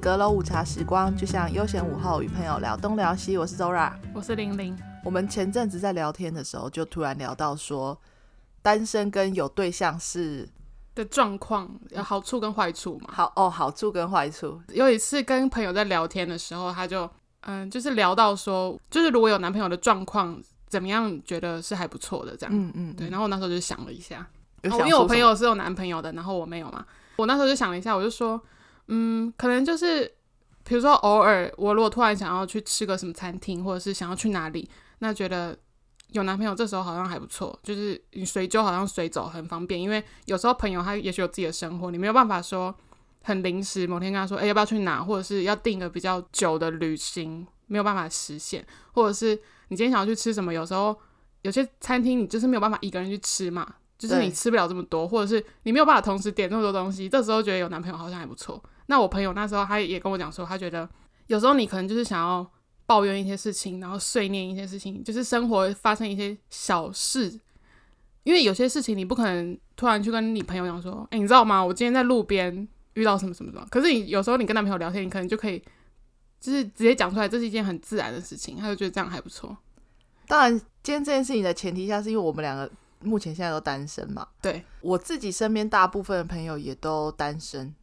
[0.00, 3.36] 阁楼午茶时光，就像悠闲午后与朋友聊东聊西。
[3.36, 4.74] 我是 Zora，我是玲玲。
[5.04, 8.00] 我们前阵子在聊天的时候，就突然聊到说，
[8.62, 10.48] 单身跟有对象是
[10.94, 13.10] 的状况，有好处跟坏处嘛？
[13.12, 14.58] 好哦，好处跟坏处。
[14.68, 17.08] 有一次跟朋友在聊天的时候，他就
[17.42, 22.56] 嗯，就是聊到说，就是如果有男朋友的状况怎么样，觉得是还不错的这样。
[22.56, 23.10] 嗯嗯，对。
[23.10, 24.26] 然后我那时候就想了一下，
[24.62, 26.86] 因为我朋友是有男朋友的，然后我没有嘛。
[27.16, 28.40] 我那时候就想了一下，我就说，
[28.92, 30.04] 嗯，可能就是，
[30.64, 34.68] 比如说偶尔我如果突然想要去吃个什么餐厅，或者是想要去哪里。
[34.98, 35.56] 那觉得
[36.08, 42.74] 有男朋友这时候好像还不错，就是你随就好像随走很方便，因为有时候朋友他也许有自己的生活，你没有办法说
[43.22, 50.94] 很临时某天跟他说，哎、要不要去哪，或者是要订个比较久的旅行，没有办法实现，或者是你今天想要去吃什么，有时候
[51.42, 58.60] 有些餐厅你就是没有办法一个人去吃嘛，就是你吃不了这么多，或者是你没有办法同时点那么多东西，这时候觉得有男朋友好像还不错。
[58.86, 60.88] 那我朋友那时候他也跟我讲说，他觉得
[61.28, 62.50] 有时候你可能就是想要。
[62.86, 67.38] 抱怨一些事情，然后碎念一些事情，就是生活发生一些小事。
[68.24, 71.64] 因为有些事情你不可能突然去跟你朋友讲说：“哎、欸，你知道吗？
[71.64, 75.62] 我今天在路边遇到什么什么什么。”可是你有时候你跟男朋友聊天，你可能就可以
[76.40, 79.56] 就是直接讲出来，这是一件很自然的事情，他就觉得这样还不错。
[80.26, 82.68] 当然，今天这件事情的前提下，是因为我们两个
[83.00, 84.26] 目前现在都单身嘛。
[84.40, 87.74] 对，我自己身边大部分的朋友也都单身，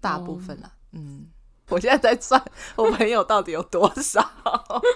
[0.00, 1.26] 大部分啦，哦、嗯。
[1.70, 2.44] 我现在在算
[2.76, 4.22] 我朋友到底有多少，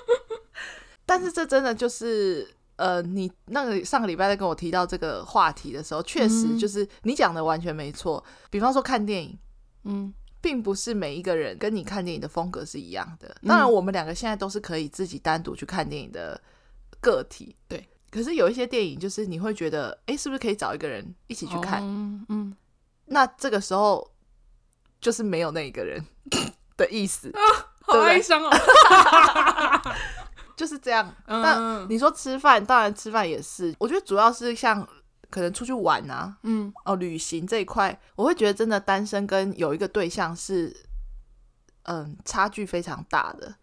[1.06, 8.22] 但是这真的就是呃，你那个上个礼拜在跟我提到这个话题的时候，确实就是你讲的完全没错。
[8.50, 9.38] 比方说看电影，
[9.84, 13.34] 嗯，并不是每一个人跟你看电影的风格是一样的。
[13.46, 16.38] 当然，我们两个现在都是可以自己单独去看电影的
[17.00, 17.88] 个体，对。
[18.10, 21.82] 可是有一些电影，就是你会觉得，哎，是不是可以找一个人一起去看？
[22.28, 22.56] 嗯，
[23.06, 24.10] 那这个时候
[25.00, 26.04] 就是没有那一个人。
[26.78, 27.42] 的意思啊，
[27.80, 28.50] 好哀伤哦，
[30.56, 31.12] 就是这样。
[31.26, 33.74] 但你说吃饭，当然吃饭也是。
[33.80, 34.88] 我觉得主要是像
[35.28, 40.84] 可能出去玩啊，嗯，哦，旅行这一块，我会觉得真的单身跟有一个对象是，
[41.82, 43.56] 嗯，差距非常大的。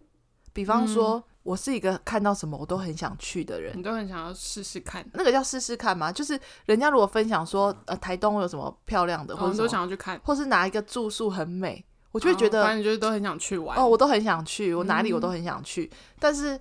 [0.52, 5.08] 比方说，我是一个看到什么我都很想去的人，你都很想要试试看。
[5.14, 6.12] 那个叫试试看吗？
[6.12, 11.86] 就是人家如果分享说，呃，台东有什么漂亮的，或者都想要去看，或是哪一个住宿很美。
[12.12, 15.84] 我就会觉得，反正就是都很想去玩哦，我都很想去，我哪里我都很想去。
[15.92, 16.60] 嗯、但是，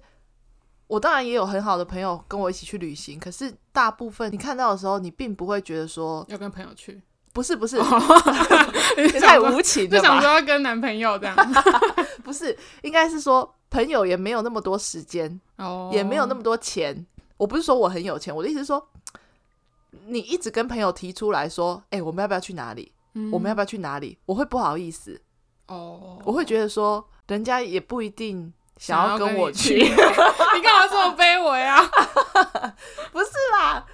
[0.87, 3.19] 我当然也有很好的朋友跟我一起去旅行。
[3.19, 7.01] 可是，大部分你看到的时候，你并不会觉得说要跟朋友去。
[7.35, 7.77] 不是不是，
[9.21, 9.97] 太无情了吧？
[9.99, 11.37] 就想说要跟男朋友这样，
[12.23, 17.05] 不是，应该是说朋友也没有那么多时间，哦，也没有那么多钱。
[17.37, 18.89] 我不是说我很有钱，我的意思是说，
[20.07, 22.93] 你一直跟朋友提出来说，哎、欸，我们要不要去哪里？
[23.15, 24.17] 嗯、我们要不要去哪里？
[24.27, 25.21] 我会不好意思。
[25.67, 29.75] 哦，oh, 我会觉得说，人家也不一定想要跟我去。
[29.75, 29.91] 你，去
[30.55, 31.81] 你干嘛这么卑微啊？
[33.11, 33.85] 不是啦，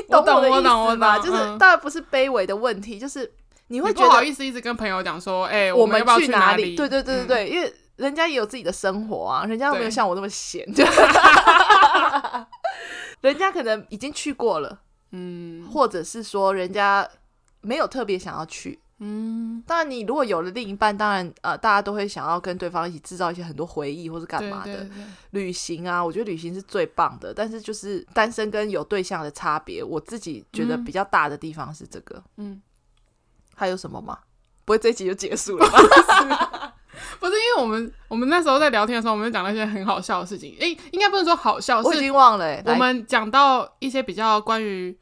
[0.00, 1.18] 你懂我的意思吗？
[1.18, 3.30] 就是当然不是卑微的问题，就是
[3.68, 6.74] 你会觉得不好意思一直跟朋友讲说，哎、欸，我们要去哪里？
[6.74, 10.86] 对对对对对，嗯、因为人家也有自己的生活啊，人家没有像我那么闲，对
[13.20, 17.08] 人家可能已经去过了，嗯，或者是说人家
[17.60, 18.78] 没有特别想要去。
[19.00, 24.72] 嗯，当然，你如果有了另一半，当然，呃，大家都会想要跟对方一起制造一些很多回忆，或是干嘛的。
[24.72, 25.04] 对对对。
[25.30, 27.32] 旅行啊，我觉得旅行是最棒的。
[27.32, 32.20] 但是，就是单身跟有对象的差别，我自己觉得比较大的地方是这个。
[32.38, 32.60] 嗯，
[33.54, 34.18] 还有什么吗？
[34.64, 36.74] 不会这一集就结束了吧？
[37.20, 40.56] 不是，因为我们我们那时候在聊天的时候，我们就讲了一些很好笑的事情。
[40.58, 42.60] 诶、欸，应该不能说好笑，我已经忘了、欸。
[42.66, 44.98] 我们讲到一些比较关于。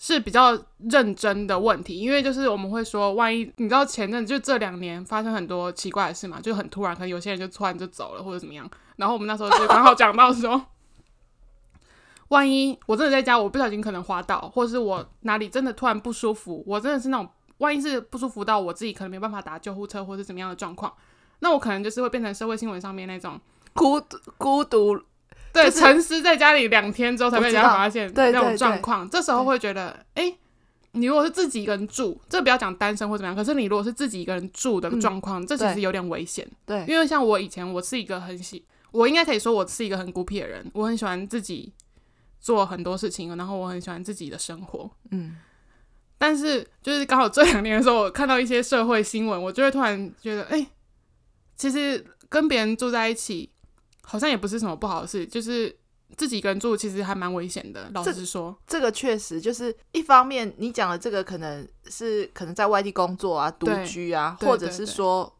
[0.00, 0.56] 是比较
[0.88, 8.70] 认真的问题，因为就是我们会说，万一你知道前阵就这两年发生很多奇怪的事嘛，就很突然，可能有些人就突然就走了或者怎么样。
[8.94, 10.66] 然后我们那时候就刚好讲到说，
[12.28, 17.28] 万一我真的在家，我不小心可能滑倒，或者是我哪里真的突然不舒服，我真的是那种
[17.58, 20.92] 万一是不舒服到我自己可能没办法打救护车或者怎么样的状况，
[21.40, 23.40] 那我可能就是会变成社会新闻上面那种
[23.72, 24.00] 孤
[24.36, 25.02] 孤独。
[25.62, 30.38] 对，沉思在家里两天之后才被人家发现那种状况，这时候会觉得，哎、欸，
[30.92, 36.46] 你如果是自己一个人住，这不要讲单身或怎么样，可是你如果是自己一个人住的状况，嗯、这其实有点危险。
[36.64, 41.72] 对，因为像我以前，我是一个很喜，我应该可以说我是一个很孤僻的人，我很喜欢自己
[42.40, 44.90] 做很多事情，然后我很喜欢自己的生活。
[45.10, 45.36] 嗯，
[46.16, 50.66] 但是就是刚好这两年的时候，我看到一些社会新闻，我就会突然觉得，哎、欸，
[51.56, 53.50] 其实跟别人住在一起。
[54.10, 55.76] 好像也不是什么不好的事，就是
[56.16, 57.90] 自己一个人住，其实还蛮危险的。
[57.92, 65.30] 老实说，这个确实就是一方面，你讲的这个可能是可能在外地工作啊、独居啊，或者是说，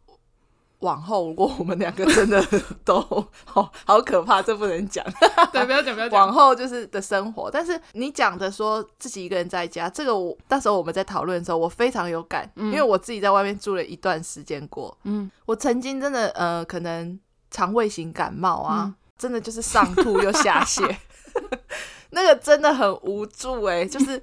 [0.81, 2.45] 往后，如果我们两个真的
[2.85, 3.01] 都
[3.47, 5.03] 好好可怕，这不能讲。
[5.51, 6.21] 对，不要讲，不要讲。
[6.21, 14.97] 往后就是的生活，但是你讲的说自己一个人在家，这个我到时候我们在讨论的时候，我非常有感，嗯、因为我自己在外面住了一段时间过。
[15.05, 17.19] 嗯，我曾经真的呃，可能
[17.51, 20.97] 肠胃型感冒啊，嗯、真的就是上吐又下泻，
[22.11, 24.23] 那个真的很无助哎、欸，就是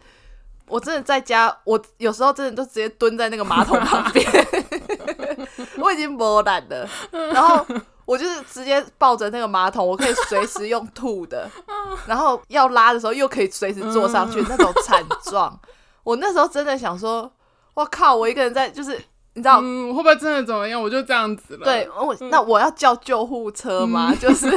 [0.68, 4.25] 我真的在家，我有时候真的就直接蹲在那个马桶旁边。
[5.77, 7.63] 我已经磨烂了，然后
[8.06, 11.50] 我就是直接抱着那个马桶，我可以随时用吐的，
[12.07, 15.60] 然后要拉的时候又可以随时坐上去，那种惨状。
[16.04, 17.31] 我那时候真的想说，
[17.74, 19.00] 我靠，我一个人在，就是
[19.36, 20.82] 你知道，嗯，会不会真的怎么样？
[20.82, 21.64] 我就这样子了。
[21.64, 24.10] 对，我那我要叫救护车吗？
[24.12, 24.48] 嗯、就是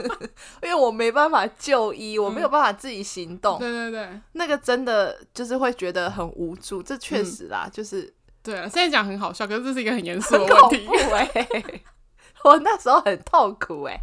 [0.62, 3.58] 因为我没办法就医，我没有办法自己行动。
[3.58, 6.82] 对对对，那个真的就是会觉得很无助。
[6.82, 8.14] 这确实啦，嗯、就是。
[8.40, 10.86] 对啊，现在讲很好笑，可是这是一个很严肃的问题。
[10.86, 11.82] 欸、
[12.44, 14.00] 我那时候很痛苦哎、欸，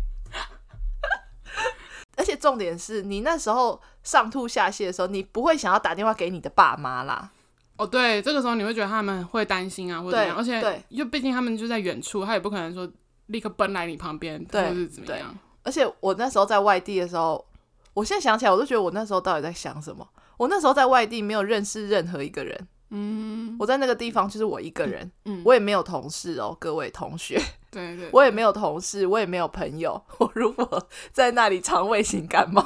[2.18, 7.31] 而且重点是你那时候上吐下泻的时候，你不会想要打电话给你的爸妈啦。
[7.77, 12.89] 哦，对，这个时候你会觉得他们会担心啊，或者怎样，而且对，因为毕竟他们就在远处，他也不可能说
[13.27, 15.38] 立刻奔来你旁边，或者是怎么样。
[15.63, 17.45] 而且我那时候在外地的时候，
[17.94, 20.07] 我现在想起来，我都觉得我那时候到底在想什么？
[20.38, 22.68] 我那时候在外地没有认识任何一个人。
[22.92, 27.42] 嗯，我在那个地方就是我一个人，嗯，嗯，我也没有同事哦，各位同学，
[27.75, 30.01] 对，对对，我也没有同事，我也没有朋友。
[30.18, 32.63] 我如果在那里肠胃型感冒，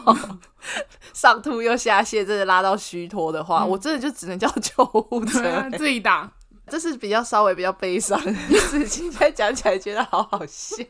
[1.14, 6.32] 上吐又下泻，真的拉到虚脱的话，嗯、我真的就只能叫救护车，啊，自己打。
[6.68, 10.84] 这是比较稍微比较悲伤的 事情，现在讲起来觉得好好笑。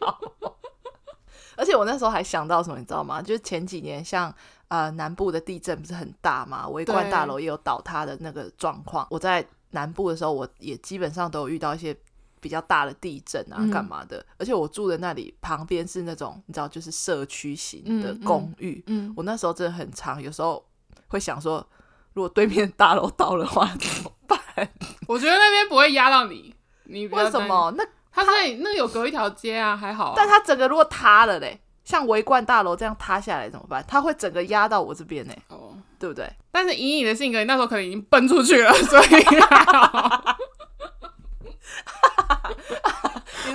[1.56, 3.22] 而且我那时候还想到什么，你知道吗？
[3.22, 4.34] 就是前几年像。
[4.70, 6.68] 呃，南部的地震不是很大嘛？
[6.70, 9.08] 维冠大楼也有倒塌的那个状况。
[9.10, 11.92] 我在南部的时候，我也基本上都有遇到一些
[12.40, 14.26] 比较大的地震啊，干、嗯、嘛的？
[14.38, 18.84] 而且我住的那里旁边是那种你知道，就是社区型的公寓。
[18.88, 20.64] 嗯，嗯，我那时候真的很长，有时候
[21.08, 21.66] 会想说，
[22.14, 24.40] 如果对面大楼倒的话怎么办？
[25.08, 26.56] 我觉得那边不会压到你。
[26.86, 27.74] 你为什么？
[27.78, 30.14] 那它那那有隔一条街啊，还好、啊。
[30.16, 31.60] 但它整个如果塌了嘞？
[31.86, 33.84] 像维冠大楼这样塌下来怎么办？
[33.88, 35.74] 它会整个压到我这边呢、欸，哦，oh.
[35.98, 36.32] 对不对？
[36.52, 39.38] 但是以你的性格，你那时候可能已经奔出去了，所以你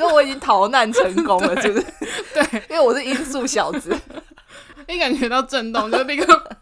[0.09, 1.87] 说我已经逃难成功了， 是不是？
[2.35, 3.97] 对， 因为我是音速小子，
[4.89, 6.57] 一感觉到震动就立刻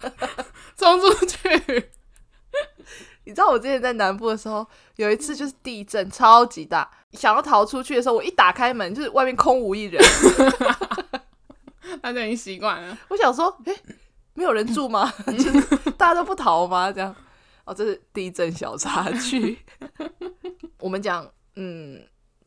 [0.76, 1.90] 冲出去。
[3.24, 4.66] 你知道我之前在南部的时候，
[4.96, 10.02] 有一次就是地震超级大，想要逃出去的时候，我一打开门，就是外面空无一人。
[12.02, 12.98] 他就已经习惯了。
[13.08, 13.80] 我想说，哎、欸，
[14.34, 15.12] 没有人住吗？
[15.26, 15.60] 就是
[15.92, 16.90] 大家都不逃吗？
[16.90, 17.14] 这样
[17.64, 19.58] 哦，这是地震小插曲。
[20.78, 21.24] 我们讲，
[21.54, 22.02] 嗯，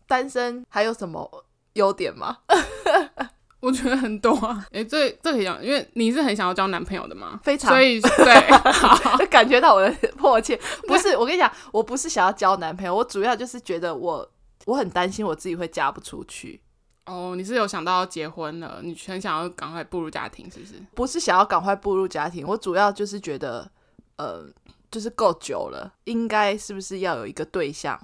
[0.08, 2.38] 单身还有什么优点吗？
[3.62, 4.64] 我觉得很多啊。
[4.68, 7.40] 哎、欸，这这可以讲，因为你是很想要交男朋友的吗？
[7.44, 7.72] 非常。
[7.72, 8.50] 所以对，
[9.18, 10.56] 就感觉到我的迫切。
[10.88, 14.30] 不是，我跟你讲，我不是想要交男朋友，我主要就是觉得我
[14.66, 16.62] 我很担心我自己会嫁不出去。
[17.06, 18.80] 哦，oh, 你是有想到要结婚了？
[18.84, 20.74] 你很想要赶快步入家庭，是不是？
[20.96, 23.70] 不是想要赶快步入家庭，我主要就是觉得，
[24.18, 24.44] 呃，
[24.90, 28.00] 就是够久了，应该是不是要有一个对象？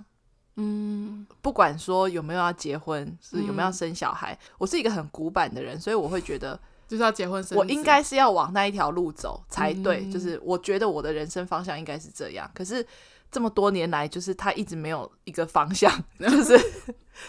[0.62, 10.06] 嗯，不管说有没有要结婚，是有没有要生小孩，嗯、我是一个很古板的人，所以我会觉得就是要结婚生，我应该是要往那一条路走才对。
[10.06, 12.86] 嗯、就是我觉得我的人生方向应该是这样，可是
[13.32, 16.58] 这么多年来，就是他一直没有一个方向， 就是，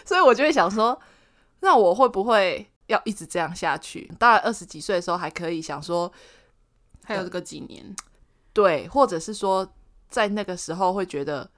[0.04, 1.00] 所以我就会想说。
[1.64, 4.10] 那我会不会要一直这样下去？
[4.18, 6.12] 大概二十几岁的时候还可以想说，
[7.04, 8.04] 还有这个几年，呃，
[8.52, 9.72] 对，或者是说
[10.08, 11.48] 在那个时候会觉得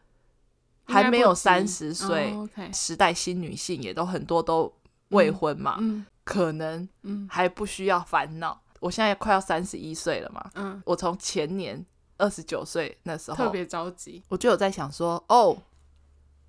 [0.84, 2.32] 还没有三十岁，
[2.72, 4.72] 时代新女性也都很多都
[5.08, 5.78] 未婚嘛，
[6.24, 6.88] 可能
[7.28, 8.52] 还不需要烦恼。
[8.52, 11.84] 嗯，我现在快要三十一岁了嘛，嗯，我从前年
[12.18, 15.56] 二十九岁那时候特别着急，我就有在想说，哦。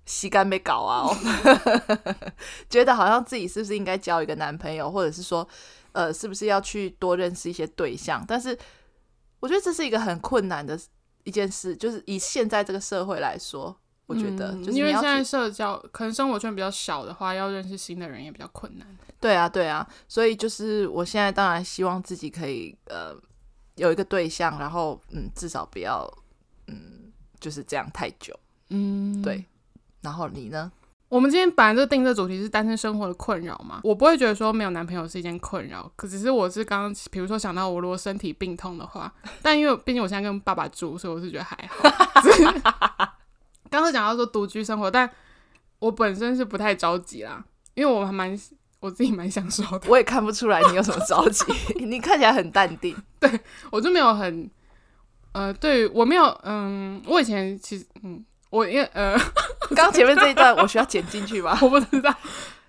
[0.08, 1.10] 膝盖没搞啊，
[2.70, 5.44] 觉得好像自己是不是应该交一个男朋友，或者是说，
[5.90, 8.24] 呃，是不是要去多认识一些对象？
[8.24, 8.56] 但是
[9.40, 10.78] 我觉得这是一个很困难的
[11.24, 13.76] 一件事，就是以现在这个社会来说，
[14.06, 18.86] 我觉得，就是因为现在社交可能生活圈比较小的话，要认识新的人也比较困难。
[19.20, 23.14] 对啊，对啊，所以就是我现在当然希望自己可以呃
[23.74, 26.08] 有一个对象，然后嗯，至少不要
[26.68, 28.38] 嗯就是这样太久。
[28.70, 29.44] 嗯，对。
[30.02, 30.70] 然后你呢？
[31.08, 33.80] 我们今天本来就定这主题是单身生活的困扰嘛。
[33.84, 43.12] 我不会觉得说没有男朋友是一件困扰，可只是我是刚刚，比如说想到我如果身体病痛的话，但因为毕竟我现在跟爸爸住，所以我是觉得还好。
[43.76, 45.08] 刚刚讲到说独居生活，但
[45.78, 47.44] 我本身是不太着急啦。
[47.74, 48.34] 因为我还蛮
[48.80, 49.82] 我自己蛮享受的。
[49.86, 51.44] 我也看不出来你有什么着急，
[51.84, 52.96] 你看起来很淡定。
[53.20, 53.30] 对，
[53.70, 54.50] 我就没有很
[55.32, 59.14] 呃，对我没有嗯，我以前其实嗯，我因为呃，
[59.76, 61.58] 刚前面这一段我需要剪进去吧？
[61.60, 62.14] 我不知道，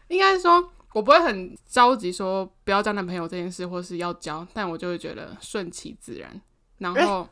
[0.10, 0.62] 应该说
[0.94, 6.42] 我不会很着急说不要交男朋友这件事，或是要交，但我就会觉得顺其自然。
[6.80, 7.30] 然后、欸、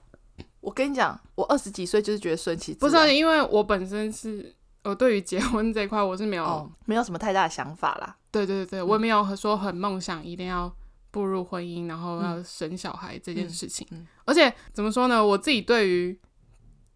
[0.66, 4.54] 我跟你讲，我二十几岁就是觉得顺其自然，不是因为我本身是。
[4.84, 8.16] 我对于结婚这一块，我是没有、哦、没有什么太大的想法啦。
[8.30, 10.72] 对对对，我也没有说很梦想一定要
[11.10, 13.88] 步入婚姻，然后要生小孩这件事情。
[13.90, 15.26] 嗯嗯、而且怎么说呢？
[15.26, 16.16] 我自己对于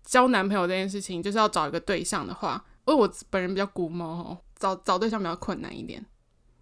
[0.03, 6.05] 交男朋友这件事情，就是要找一个对象的话，因为我本人比较古猫哦，找找对象比较困难一点。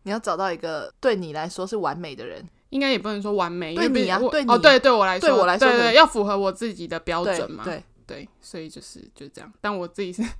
[0.03, 7.63] 你要找到一个对你来说是完美的人，应该也不能说完美，对你啊，对你哦，对对我来说，对我来说，对，对对，要符合我自己的标准嘛。
[7.63, 9.51] 对对，对，所以就是就这样。
[9.61, 10.23] 但我自己是。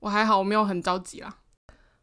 [0.00, 1.30] 我还好，我没有很着急啦。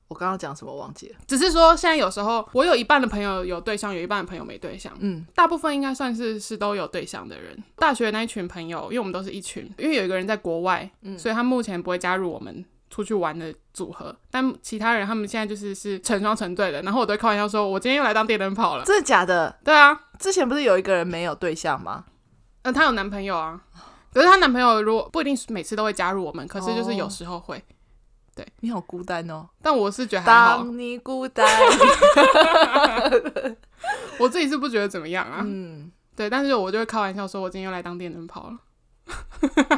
[0.07, 1.15] 我刚刚讲什么忘记了？
[1.25, 4.95] 只是说现在有时候我有一半的朋友有对象，有一半的朋友没对象。
[4.99, 7.57] 嗯，大部分应该算是是都有对象的人。
[7.75, 14.15] 大学那一群朋友，因为我们都是一群，因为有一个人在国外，嗯，所以他目前不会加入我们出去玩的组合。
[14.29, 16.81] 但其他人他们现在就是是成双成对的。
[16.81, 18.83] 然后我都会开玩笑说，我今天又来当电灯泡了。
[18.85, 19.57] 真的假的？
[19.63, 22.05] 对啊，之前不是有一个人没有对象吗？
[22.63, 23.61] 嗯，她有男朋友啊。
[24.13, 27.57] 可是她男朋友如果不一定每次都会加入我们，可是就是有时候会。
[27.57, 27.61] 哦
[28.37, 30.57] 对，你好孤单哦，但我是觉得还好。
[30.57, 31.43] 当你孤单，
[34.19, 35.41] 我自己是不觉得怎么样啊。
[35.43, 38.59] 嗯，对，但是我就会开玩笑说，我今天又来当电灯泡了，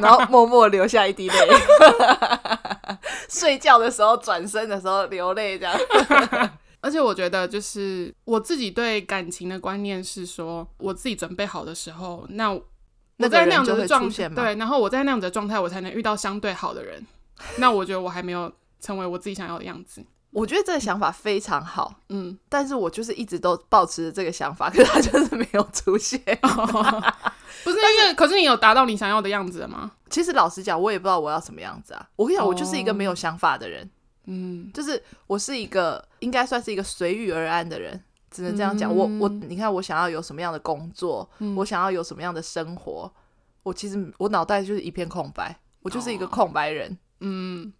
[0.01, 1.35] 然后默默流下一滴泪。
[3.29, 5.77] 睡觉的时候，转身的时候流泪，这样。
[6.81, 17.05] 而且我觉得，就是我自己对感情的观念是说，我自己准备好的时候，那我在那样子的状态，对，然后我在那样子的状态，我才能遇到相对好的人。
[17.57, 20.01] 那我觉得我还没有成为我自己想要的样子。
[20.31, 26.21] 我觉得这个想法非常好，嗯，但是我就是一直都保持着这个想法，可是他就是没有出现。
[27.61, 29.91] 哦、不是因为，可是你有达到你想要的样子了吗？
[30.09, 32.09] 其实老实讲，我也不知道我要什么样子啊。
[32.15, 33.89] 我跟你讲，我就是一个没有想法的人，
[34.25, 38.01] 嗯，就是我是一个应该算是一个随遇而安的人，
[38.31, 38.91] 只能这样讲。
[38.91, 43.11] 嗯、我我你看，我想要有什么样的工作，嗯、我想要有什么样的生活，
[43.63, 46.91] 我其实我脑袋就是一片空白，我就是一个空白人。
[46.91, 47.73] 哦嗯，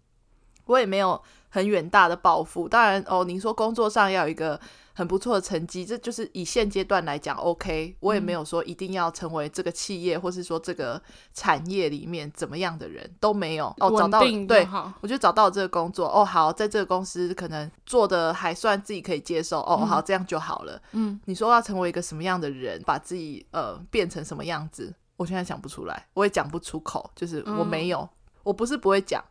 [0.66, 2.68] 我也没有很远大的抱负。
[2.68, 4.60] 当然，哦，你说工作上要有一个
[5.00, 7.96] 很不错的成绩，这就是以现阶段来讲，OK。
[8.00, 11.02] 我也没有说一定要成为这个企业，或是说这个
[11.32, 13.74] 产业里面怎么样的人都没有。
[13.78, 14.68] 哦，找到对，
[15.00, 16.06] 我就找到了这个工作。
[16.06, 19.60] 哦，好，在这个公司可能做的还算自己可以接受。
[19.60, 20.78] 哦，好，这样就好了。
[20.92, 28.00] 嗯，你说要成为一个什么样的人，把自己呃变成什么样子，我现在想不出来，我也讲不出口，就是我没有。
[28.00, 28.08] 嗯
[28.42, 29.22] 我不是不会讲，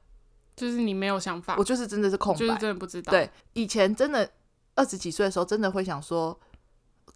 [0.56, 3.10] 就是你没有想法，我就是真的是空白，就是真的不知道。
[3.10, 4.30] 对，以前真的
[4.80, 6.40] 二十几岁的时候，真的会想说，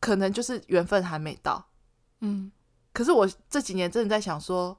[0.01, 1.65] 可能就是缘分还没到。
[2.19, 2.51] 嗯，
[2.91, 4.77] 可是我这几年真的在想说，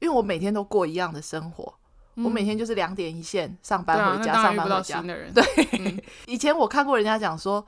[0.00, 1.72] 因为我每天都过一样的生活，
[2.16, 5.00] 嗯、我每天就是两点一线，上班回家，啊、上班回家。
[5.02, 5.44] 对，
[5.78, 7.64] 嗯、以前我看过人家讲说，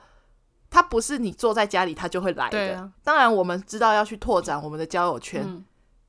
[0.69, 2.77] 他不是你坐在家里他就会来的。
[2.77, 5.63] 啊、当然，我们知道要去拓展我们的交友圈，嗯、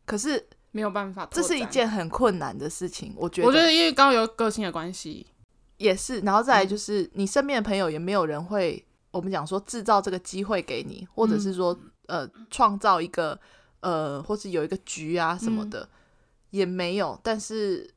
[0.04, 0.48] 可是。
[0.72, 3.12] 没有办法，这是一件很困难的事情。
[3.16, 5.26] 我觉得，我觉得因为刚刚有个性的关系，
[5.80, 6.20] 也是。
[6.20, 13.38] 然后再来就是，你身边的朋友也没有人会，我们讲说制造这个机会给你，或者是说，呃，创造一个，
[13.80, 15.88] 呃，或是有一个局啊什么的，
[16.50, 17.18] 也没有。
[17.22, 17.92] 但是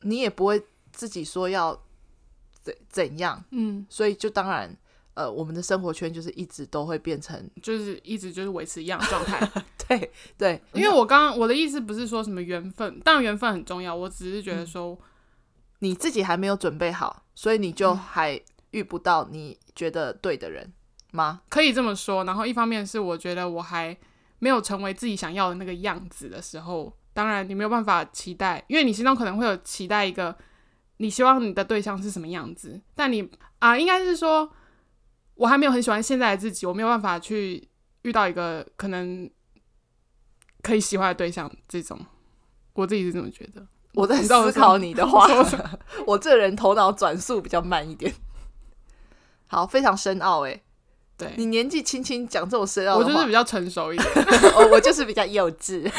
[0.00, 0.60] 你也不会
[0.92, 1.78] 自己说要
[2.62, 4.76] 怎怎样，嗯，所以就当然。
[5.16, 9.48] 呃，我们的生活圈就是一直都会变成，就是一直就是维持一样的状态。
[9.86, 13.94] 对对，因为我刚刚我的意思不是说什么缘分，当然缘分很重要。
[13.94, 14.98] 我只是觉得说，嗯，
[15.84, 20.72] 你自己还没有准备好，所以你就还遇不到你觉得对的人
[21.12, 21.42] 吗？
[21.50, 22.24] 可以这么说。
[22.24, 23.96] 然后一方面是我觉得我还
[24.38, 30.34] 没有成为自己想要的那个样子的时候，当然你没有办法期待，因为你心中可能会有期待一个
[30.96, 34.50] 你希望你的对象是什么样子，但你啊，应该是说。
[35.36, 37.68] 我还没有很喜欢现在的自己，我没有办法去
[38.02, 39.28] 遇到一个可能
[40.62, 41.50] 可以喜欢的对象。
[41.66, 41.98] 这种
[42.74, 43.66] 我自己是这么觉得。
[43.94, 45.26] 我在思考你的话，
[46.06, 48.14] 我这人头脑转速比较慢一点。
[49.46, 50.60] 好，非常深奥哎。
[51.16, 54.08] 对，你年纪轻轻讲这种深奥，我就是比较成熟一点。
[54.56, 55.88] 我 我就是比较幼稚。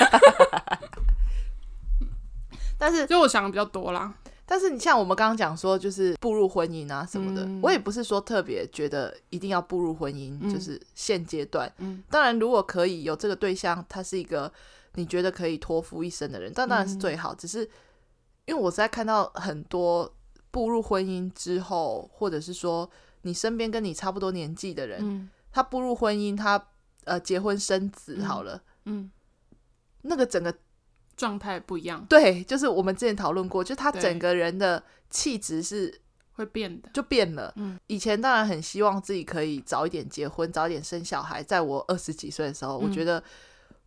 [2.78, 4.14] 但是，就我想的比较多啦。
[4.46, 11.72] 但是你像我们刚刚讲说，就是步入婚姻啊什么的，嗯、我也不是说特别觉得一定要步入婚姻，嗯、就是现阶段。
[11.78, 14.52] 嗯、当然如果可以有这个对象，他是一个
[14.96, 17.34] 你觉得可以托付一生的人，但当然是最好。
[17.34, 17.68] 嗯、只是
[18.46, 20.14] 因为我在看到很多
[20.52, 22.90] 步入婚姻之后，或者是说
[23.24, 26.68] 你身边跟你差不多年纪的人，嗯他步入婚姻，他
[27.06, 29.10] 呃结婚生子好了，嗯，
[30.02, 30.54] 那个整个
[31.16, 36.02] 状态不一样，对，就是我们之前讨论过，就他整个人的气质是
[36.34, 36.90] 会变的。
[36.94, 37.54] 就变了。
[37.56, 41.42] 嗯以前当然很希望自己可以早一点结婚，早一点生小孩。
[41.42, 43.24] 在我二十几岁的时候，嗯我觉得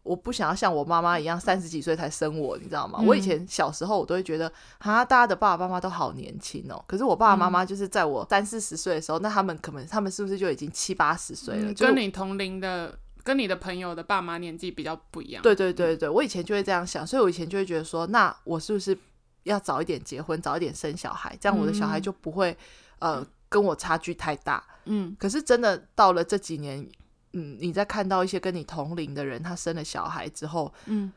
[0.09, 2.99] 我不想要像我妈妈一样三十几岁才生我，你知道吗？
[3.03, 6.83] 嗯我以前小时候我都会觉得，啊，大家的爸爸妈妈都好年轻哦。
[6.87, 11.75] 可是我爸爸妈妈就是在我三四十岁的时候，那他们可能他们是不是就已经七八十岁了？
[11.75, 15.43] 跟你同龄的，跟你的朋友的爸妈年纪比较不一样。
[15.43, 18.97] 对对对对，我以前就会这样想，所以我以前就会觉得说，那我是不是
[19.43, 22.57] 要早一点结婚，早一点生小孩，这样我的小孩就不会、
[22.99, 24.62] 呃跟我差距太大。
[24.85, 26.87] 嗯可是真的到了这几年，
[27.32, 31.12] 嗯，你在看到一些跟你同龄的人，他生了小孩之后，嗯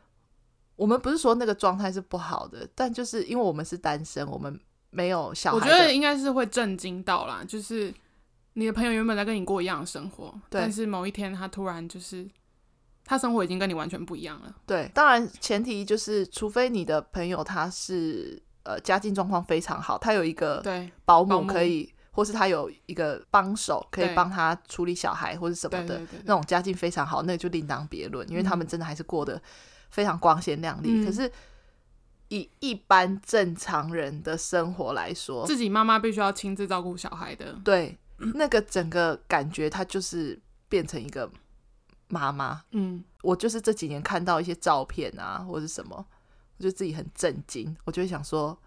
[0.78, 7.94] 我们不是说那个状态是不好的，但就是因为我们是单身，我们没有小孩，我觉得应该是会震惊到啦，就是
[8.54, 12.28] 你的朋友原本在跟你过一样的生活，对但是某一天他突然就是
[13.06, 14.56] 他生活已经跟你完全不一样了。
[14.66, 29.42] 对，当然前提就是，除非你的朋友他是呃家境状况非常好，他有一个对保姆可以，或是他有一个帮手可以帮他处理小孩或者什么对的那种家境非常好，那就另当别论，因为嗯他们真的还是过得
[29.90, 30.90] 非常光鲜亮丽。
[30.92, 31.32] 嗯可是
[32.28, 37.54] 以一般正常人的生活来说，自己妈妈必须要亲自照顾小孩的。
[37.64, 37.98] 对
[38.36, 40.40] 那个整个感觉，她就是
[40.70, 41.30] 变成一个
[42.08, 42.64] 妈妈。
[42.72, 46.06] 嗯我就是这几年看到一些照片啊，或者什么，
[46.58, 48.58] 我就自己很震惊，我就会想说，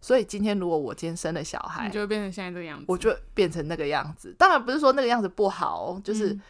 [0.00, 2.84] 所以今天如果我今天生了小孩你，就会变成现在这个样子。
[2.88, 4.34] 我就变成那个样子。
[4.38, 6.40] 当然不是说那个样子不好哦，就是嗯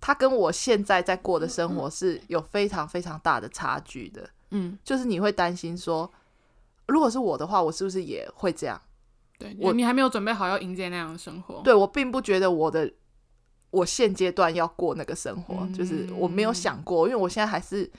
[0.00, 4.28] 他跟我现在在过的生活是有非常非常大的差距的。
[4.50, 6.12] 嗯，就是你会担心说，
[6.86, 8.80] 如果是我的话，我是不是也会这样？
[9.38, 11.62] 对，我你还没有准备好要迎接那样的生活。
[11.64, 12.92] 对我并不觉得我的
[13.70, 17.90] 我现阶段要过那个生活，嗯就是我没有想过，因为我现在还是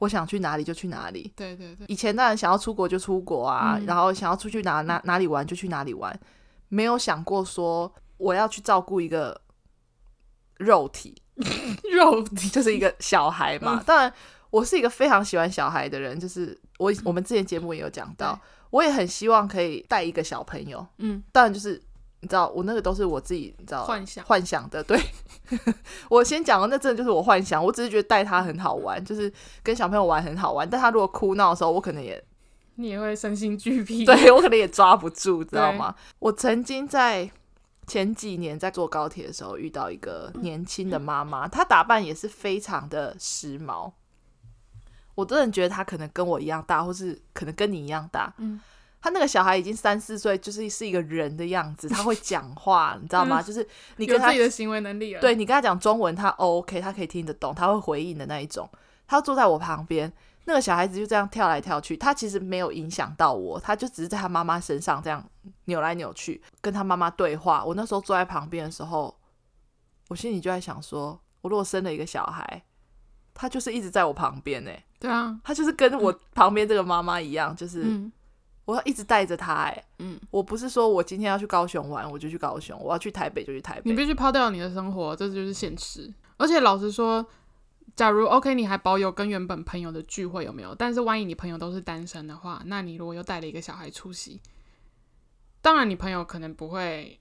[0.00, 1.32] 我想去哪里就去哪里。
[1.36, 6.18] 对对对，以前当然想要出国就出国啊，嗯然后想要出去哪哪哪里玩就去哪里玩，
[6.68, 9.40] 没有想过说我要去照顾一个
[10.56, 11.14] 肉体，
[11.94, 13.78] 肉体就是一个小孩嘛。
[13.78, 14.12] 嗯当然，
[14.50, 18.38] 我是一个非常喜欢小孩的人，就是我我们之前节目也有讲到，
[18.70, 20.84] 我也很希望可以带一个小朋友。
[20.98, 21.80] 嗯，当然就是
[22.20, 24.82] 你知道，我那个都是我自己你知道幻想幻想的。
[24.84, 25.00] 对，
[26.10, 30.68] 我先讲的那真的就是我幻想，我只是觉得带他很好玩，就是跟小朋友玩很好玩。
[30.68, 32.22] 但他如果哭闹的时候，我可能也
[32.76, 34.04] 你也会身心俱疲。
[34.04, 35.94] 对我可能也抓不住，知道吗？
[36.18, 37.30] 我曾经在
[37.86, 43.92] 前几年在坐高铁的时候遇到一个年轻的妈妈，她打扮也是非常的时髦。
[45.16, 48.32] 我真的觉得她可能跟我一样大，或是可能跟你一样大。
[48.38, 48.60] 嗯，
[49.00, 53.40] 她那个小孩已经三四岁，就是是一个人的样子，他会讲话，你知道吗？
[53.40, 55.20] 嗯就是你跟他有自己的行为能力了。
[55.20, 58.68] 对你跟他讲中文，他 OK，他可以听得懂，他会回应的那一种。
[59.06, 60.12] 他坐在我旁边，
[60.44, 65.26] 那个小孩子就这样跳来跳去，他其实没有影响到我，他就只是在他妈妈身上这样
[65.64, 67.64] 扭来扭去，跟他妈妈对话。
[67.64, 69.18] 我那时候坐在旁边的时候，
[70.08, 72.62] 我心里就在想说，我如果生了一个小孩，
[73.34, 78.12] 他就是一直在我旁边呢，对啊，他就是跟我旁边这个妈妈一样，就是嗯
[78.70, 79.52] 我要一直带着他。
[79.52, 83.90] 哎，嗯，我不是说我今天要去高雄玩，我就去高雄；我要去台北就去台北。
[83.90, 86.12] 你必须抛掉你的生活，这就是现实。
[86.36, 87.26] 而且老实说，
[87.96, 90.74] 假如 OK，你还保有跟原本朋友的聚会有没有？
[90.74, 94.40] 但是万一你朋友都是单身的话，那你如果又带了一个小孩出席，
[95.60, 97.20] 当然你朋友可能不会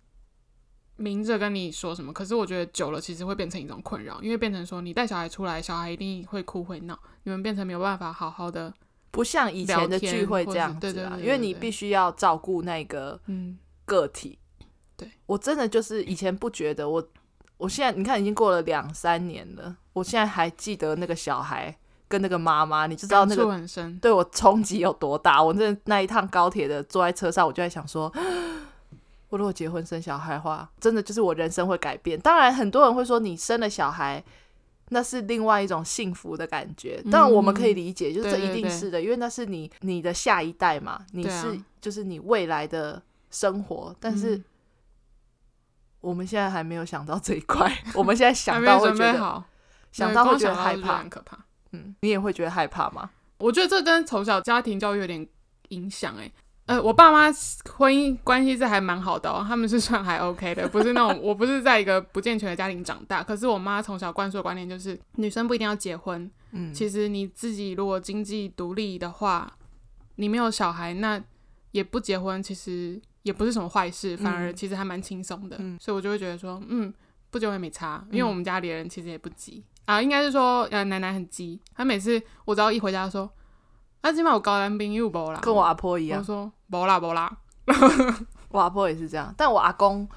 [0.96, 8.74] 明着跟你说什么，可是我觉得久了其实会变成一种困扰，因为变成说你带小孩出来，小孩一定会哭会闹，你们变成没有办法好好的，
[9.12, 14.38] 不像以前的聚会这样子啊，因为你必须要照顾那个嗯，个体。
[14.96, 17.08] 对我真的就是以前不觉得我，
[17.58, 21.76] 我现在你看已经过了两三年了，我现在还记得那个小孩
[22.08, 23.62] 跟那个妈妈，你就知道那个。
[24.02, 25.42] 对我冲击有多大。
[25.42, 28.12] 我那那一趟高铁的坐在车上，我就在想说，
[29.30, 32.20] 我如果结婚生小孩的话，真的就是我人生会改变。
[32.20, 34.24] 当然，很多人会说你生了小孩。
[34.90, 44.42] 那是另外一种幸福的感觉，当然我们可以理解，就是这一定是的，因为那是你你的下一代嘛，你是就是你未来的生活，但是
[46.02, 49.44] 我们现在还没有想到这一块， 我们现在想到 会觉得，
[49.92, 51.38] 想到会觉得害怕，很可怕。
[51.72, 53.10] 嗯，你也会觉得害怕吗？
[53.38, 55.28] 我觉得这跟从小家庭教育有点
[55.70, 56.32] 影响哎。
[56.70, 57.34] 呃，我爸妈
[57.76, 69.52] 婚姻关系是还蛮好的哦，他们是算还 OK 的，不是那种 我不是在一个不健全的家庭长大，可是我妈从小灌输的观念就是女生不一定要结婚，嗯，其实你自己如果经济独立的话，
[70.18, 71.20] 你没有小孩，那
[71.72, 76.94] 也不结婚，其实也不是什么坏事，反而其实还蛮轻松的，嗯、所以我就会觉得说，嗯，
[77.32, 83.28] 不结婚也没差，因为我们家里人其实也不急、嗯、啊，应该是说呃奶奶很急，她每次我只要一回家说，
[84.02, 87.38] 啊今晚我高男兵又无啦，跟我阿婆一样，我说无啦无啦，
[88.50, 90.08] 我阿婆也是这样，但我阿公。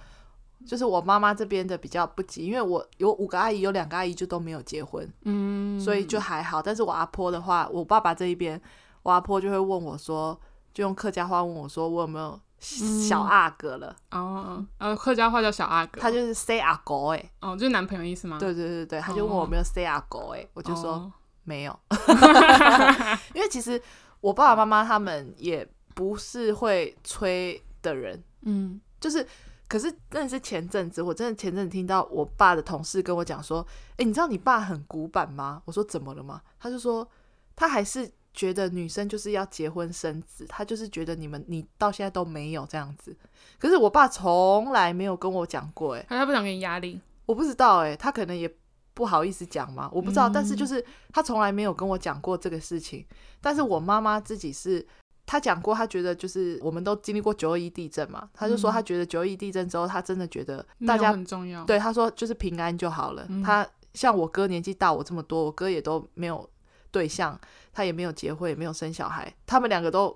[0.64, 6.62] 就是我妈妈这边的比较不急，因为我有五个阿姨，有两个阿姨就都没有结婚，嗯，所以就还好。
[6.62, 8.62] 但是我阿婆的话，我爸爸这一边，
[9.02, 10.40] 我阿婆就会问我说，
[10.72, 13.96] 就用客家话问我说，我有没有小阿哥了？
[14.12, 18.38] 嗯、哦，呃，客家话叫小阿哥，他就是 say 阿哥哎，哦，就是男朋友意思吗？
[18.38, 21.12] 对对对对，他就问我有没有 say 阿哥哎，我就说、哦、
[21.42, 21.76] 没有，
[23.34, 23.82] 因为其实
[24.20, 29.26] 我爸爸妈妈他们也不是会催的人，嗯，就是。
[29.68, 37.08] 可是真的是前阵子，我真的前阵子听到我爸的同事跟我讲说：“诶，你知道你爸很古板吗？”我说：“怎么了吗？”他就说
[37.56, 43.16] ：“他还是觉得女生就是要结婚生子，他就是觉得你们你到现在都没有这样子。”
[43.58, 48.54] 可是我爸从来没有跟我讲过，诶，他不想给你压力，我不知道，诶，他可能也
[48.92, 50.28] 不好意思讲嘛，我不知道。
[50.28, 53.06] 嗯、但是就是他从来没有跟我讲过这个事情。
[53.40, 54.86] 但是我妈妈自己是。
[55.32, 61.64] 他讲过，他觉得就是我们都经历过九二一地震嘛，他就说他觉得九二一地震之后，他真的觉得大家很重要。
[61.64, 63.24] 对，他说就是平安就好了。
[63.30, 66.46] 嗯、他像我哥年纪大我这么多，我哥也都没有
[66.90, 67.40] 对象，
[67.72, 70.14] 他也没有结婚，也没有生小孩，他们两个都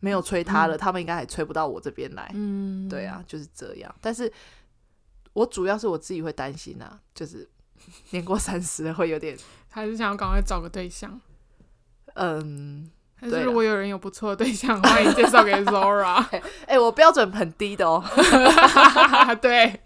[0.00, 2.30] 没有催他了，嗯、他们应该还催不到我这边来。
[2.34, 3.94] 嗯，对啊，就是这样。
[4.02, 4.30] 但是
[5.32, 7.48] 我主要是我自己会担心啊，就是
[8.10, 9.34] 年过三十会有点，
[9.70, 11.18] 还是想要赶快找个对象。
[12.16, 12.90] 嗯。
[13.20, 16.24] 但是如果有人有不错的对象， 欢迎介绍给 Zora。
[16.66, 18.04] 哎、欸，我标准很低的哦。
[19.40, 19.80] 对，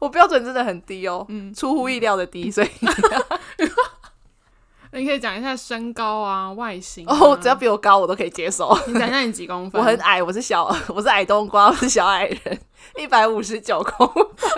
[0.00, 2.70] 我标准真的很低哦，嗯，出乎意料的低，所以
[4.94, 8.76] 你可以讲一下身高啊、外形、啊、哦，只要比我高，我都可以接受。
[8.86, 9.80] 你讲一下你几公分？
[9.80, 12.60] 我很矮，我是小，我是矮冬瓜，我是小矮人，
[12.98, 14.52] 一百五十九公分。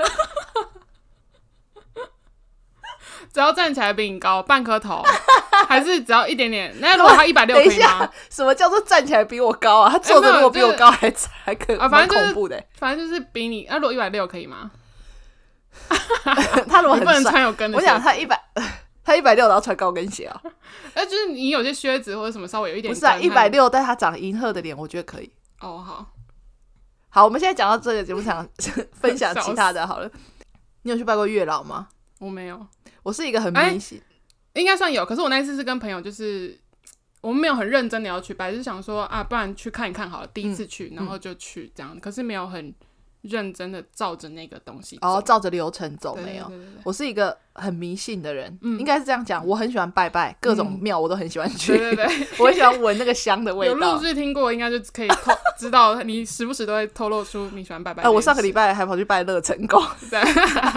[3.32, 5.02] 只要站起来比你高半颗头，
[5.66, 6.74] 还是只要一点点？
[6.80, 7.56] 那如果他一百六？
[7.58, 9.90] 等一下，什么叫做站起来比我高啊？
[9.90, 11.12] 他坐着如果比我高还
[11.44, 12.62] 还可啊，反正恐怖的。
[12.76, 13.66] 反正就是比你。
[13.68, 14.70] 那如果一百六可以吗？
[16.68, 18.40] 他如果很不能穿有跟的，我想他一百，
[19.04, 20.40] 他一百六然后穿高跟鞋啊？
[20.94, 22.94] 哎，就是你有些靴子或者什么稍微有一点。
[22.94, 25.30] 不是啊，一百六，但他长得银赫的脸，我觉得可以。
[25.60, 26.06] 哦，好，
[27.08, 28.46] 好，我们现在讲到这个节目，想
[28.92, 30.08] 分享其他的好了。
[30.82, 31.88] 你有去拜过月老吗？
[32.20, 32.66] 我没有。
[33.02, 34.04] 我是一个很迷信、欸，
[34.54, 35.04] 应该算有。
[35.04, 36.58] 可是我那次是跟朋友，就是
[37.20, 40.26] 我们没有很认真的要去拜，就是想说啊，不然去看一看好了。
[40.28, 41.92] 第一次去，嗯、然后就去这样。
[41.94, 42.74] 嗯、可是没有很
[43.24, 46.50] 认真的照着那个东西走，哦，照着流程走没有。
[46.84, 49.44] 我是一个很迷信的人，嗯、应该是这样讲。
[49.46, 51.76] 我很喜欢拜拜，各种庙我都很喜欢去。
[51.76, 53.72] 对对对， 我很喜欢闻那个香的味道。
[53.72, 58.02] 有陆续听过，应该就可以透 知道你时不时都会透露出你喜欢拜拜。
[58.02, 59.82] 呃，我上个礼拜还跑去拜乐成功。
[60.10, 60.20] 对。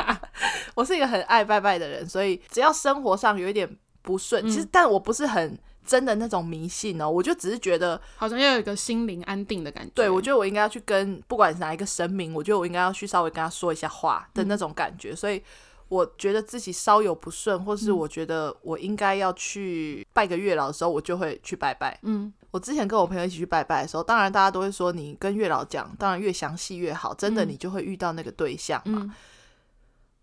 [0.74, 3.68] 我是一个很爱拜拜的人，所以只要生活上有一点
[4.04, 9.92] 不顺，嗯、其实但我不是很真的那种迷信哦，我就只是觉得好像要有一个心灵安定的感觉。
[9.96, 15.12] 对，我觉得我应该要去跟不管是哪一个神明，我觉得我应该要去稍微跟他说一下话的那种感觉。
[15.12, 15.42] 嗯、所以
[15.88, 21.98] 我觉得自己稍有不顺，或是我觉得我应该要去拜个月老的时候，我就会去拜拜。
[22.04, 29.00] 嗯，我之前跟我朋友一起去拜拜的时候，当然大家都会说你跟月老讲，当然越详细越好，真的你就会遇到那个对象嘛。
[29.04, 29.14] 嗯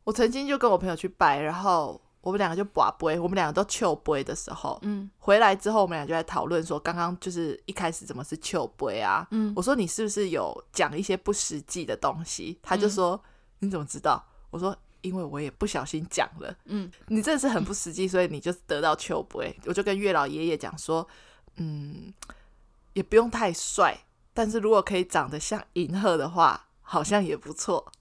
[0.05, 9.29] 我曾经就跟我朋友去拜，然后我们两个就跋杯，我们两个都糗杯的时候，嗯，回来之后我们俩就在讨论说，刚刚就是一开始怎么是糗杯啊？
[9.31, 12.59] 嗯，我说你是不是有讲一些不实际的东西？
[12.63, 13.13] 他就说、
[13.61, 14.27] 嗯、你怎么知道？
[14.49, 19.55] 我说因为我也不小心讲了，嗯，你真的是很不实际，所以你就得到糗杯。
[19.69, 21.07] 我就跟月老爷爷讲说，
[21.57, 22.11] 嗯，
[22.95, 23.99] 也不用太帅，
[24.33, 27.93] 但是如果可以长得像银鹤的话，好像也不错。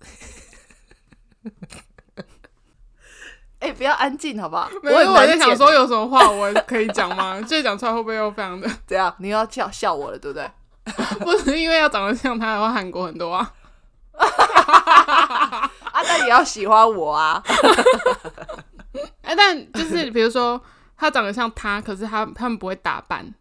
[3.60, 4.68] 哎、欸，不要安静好不好？
[4.82, 7.40] 没有，我在想说有什么话我可以讲吗？
[7.46, 9.14] 这 讲出来会不会又非常的 怎样？
[9.18, 10.50] 你又要笑笑我了，对不对？
[11.20, 13.52] 不是因为要长得像他的话，韩国很多啊。
[14.16, 17.42] 啊，但也要喜欢我啊。
[19.22, 20.60] 哎、欸，但就是比如说
[20.96, 23.34] 他长得像他，可是他他们不会打扮，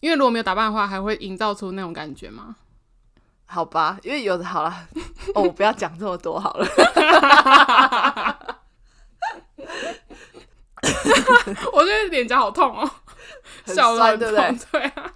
[0.00, 2.56] 因为如果没有打扮的话，还会营造出那种感觉吗？
[3.46, 4.88] 好吧，因为有的好了
[5.34, 6.66] 哦，我不要讲这么多好了。
[11.72, 12.90] 我觉得脸颊好痛哦，
[13.64, 14.58] 很酸，对不对？
[14.70, 15.12] 对啊，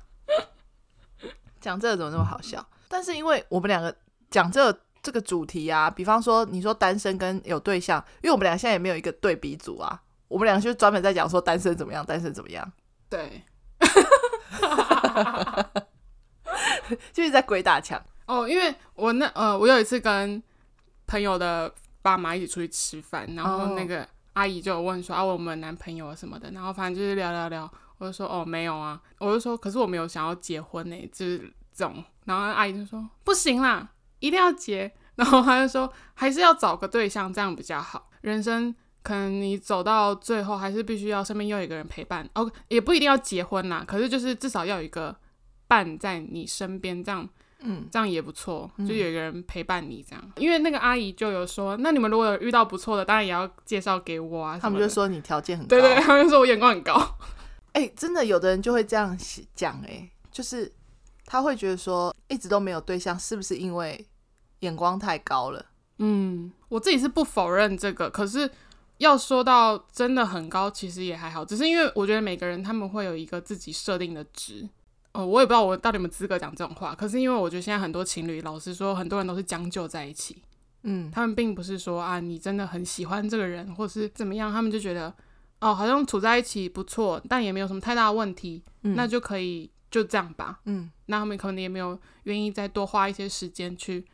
[1.61, 2.65] 讲这个怎么那么好笑？
[2.89, 3.95] 但是因为我们两个
[4.31, 12.73] 讲这个、这个主题啊，比方说你说单身跟有对象，因为我们俩现在也没有一个对比组啊，我们俩就专门在讲说单身怎么样，单身怎么样。
[13.09, 13.43] 对。
[17.13, 18.03] 就是在鬼打墙。
[18.29, 20.41] 哦，因为我那呃，我有一次跟
[21.07, 31.39] 朋友的爸妈一起出去吃饭，然后那个阿姨就有问说啊，我们男朋友什么的，然后反正就是聊聊聊，我就说哦没有啊，我就说可是我没有想要结婚呢，就是
[31.73, 33.89] 这种，然后阿姨就说不行啦，
[34.19, 45.17] 一定要结，然后他就说还是要找个对象，这样比较好，人生可能你走到最后还是必须要身边又有一个人陪伴，哦，也不一定要结婚啦，可是就是至少要有一个
[45.67, 47.27] 伴在你身边，这样。
[47.61, 50.23] 嗯，这样也不错，就有一个人陪伴你这样。
[50.25, 54.57] 嗯、因为那个阿姨就有说，那你们如果有遇到不错的，当然也要介绍给我啊。
[54.61, 56.95] 他们就说你条件很高，对，对对，他们就说我眼光很高。
[57.73, 59.19] 哎、欸，真的有的人就会这样
[59.55, 60.73] 讲，哎，就是
[61.27, 64.07] 他会觉得说一直都没有对象，是不是因为
[64.61, 65.67] 眼光太高了？
[65.99, 68.49] 嗯，我自己是不否认这个，可是
[68.99, 74.69] 要说到真的很高，其实也还好，只是因为我觉得每个人他们会有一个自己设定的值。
[75.19, 76.95] 哦，我也不知道我到底有没有资格讲这种话。
[76.95, 80.41] 可是因为我觉得现在很多情侣，老实说，很多人都是将就在一起。
[80.85, 85.13] 嗯，他们并不是说啊，你真的很喜欢这个人，或是怎么样，他们就觉得
[85.61, 90.61] 哦，好像处在一起不错，但也没有什么太大的问题，嗯，那就可以就这样吧。
[90.67, 94.05] 嗯，那他们可能也没有愿意再多花一些时间去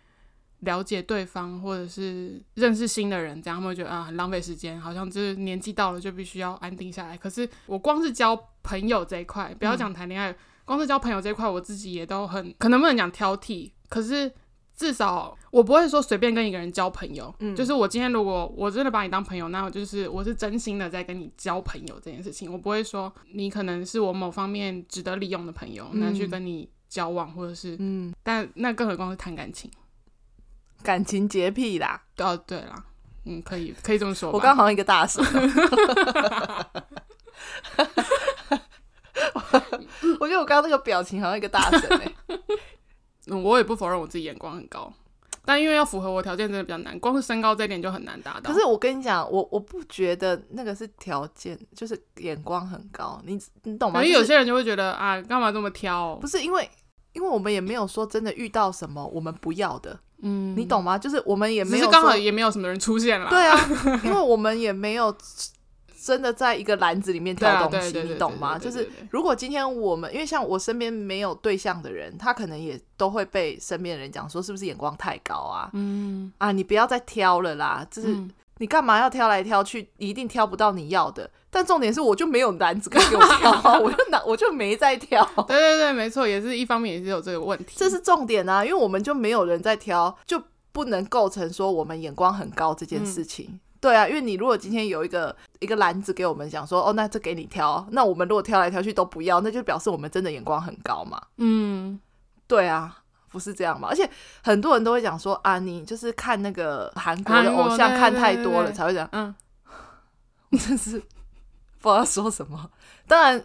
[0.60, 7.14] 了解对方，或者是认识新的人，这样他们会觉得啊，很浪费时间，好像就是年纪到了就必须要安定下来。
[7.14, 10.30] 可是我光是交朋友这一块，不要讲谈恋爱。
[10.30, 14.32] 嗯光是交朋友这一块，我自己也都很可能不能讲挑剔，可是
[14.76, 17.32] 至少我不会说随便跟一个人交朋友。
[17.38, 29.70] 嗯，就是我今天如果我真的把你当朋友，那我就是我是真心的在跟你交朋友这件事情，我不会说你可能是我某方面值得利用的朋友，那、嗯、去跟你交往或者是嗯，但那更何况是谈感情，
[30.82, 32.02] 感情洁癖啦。
[32.18, 32.84] 哦，对啦，
[33.26, 34.32] 嗯，可以可以这么说。
[34.32, 35.22] 我刚好像一个大神。
[40.24, 42.10] 我觉得我刚刚那个表情好像一个大神哎、
[43.36, 44.90] 我也不否认我自己眼光很高，
[45.44, 48.50] 但因为要符合我条件真的比较难，光是身高这一点就很难达到。
[48.50, 54.02] 可是我跟你讲，我我不觉得那个是条件，就是眼光很高，你你懂吗？
[54.02, 56.18] 因为有些人就会觉得啊，干嘛这么挑、哦？
[56.18, 56.66] 不是因为，
[57.12, 60.96] 因为我们也没有说真的遇到什么我们不要的，嗯，你懂吗？
[60.96, 63.28] 就是我们也没有，刚好也没有什么人出现了。
[63.28, 63.58] 对啊，
[64.02, 65.14] 因为我们也没有。
[66.04, 68.58] 真的在一个篮子里面挑东西，你懂吗？
[68.58, 75.70] 就是如果今天我们，因为像我身边没有对象的人，他可能也都会被身边的人讲说，是不是眼光太高啊？
[75.72, 78.14] 嗯啊，你不要再挑了啦，就是
[78.58, 81.30] 你干嘛要挑来挑去，一定挑不到你要的。
[81.48, 85.24] 但重点是，我就没有篮子可以给我挑啊， 我就拿我就没在挑。
[85.48, 93.46] 对对对，没错，也是一方面也是有这个问题，这是重点啊，因为我们就没有人在挑，就不能构成说我们眼光很高这件事情。
[93.50, 101.20] 嗯对啊，因为你如果今天有一个一个篮子给我们讲说，哦，那这给你挑，那我们如果挑来挑去都不要，那就表示我们真的眼光很高嘛。
[101.38, 101.98] 嗯，
[102.46, 102.98] 对啊，
[103.32, 103.88] 不是这样嘛。
[103.88, 104.08] 而且
[104.42, 109.08] 很多人都会讲说啊，你就是看那个韩国的偶像看太多了才会这样。
[109.12, 109.34] 嗯，
[110.50, 111.00] 我 真是
[111.80, 112.70] 不知道说什么。
[113.08, 113.44] 当然。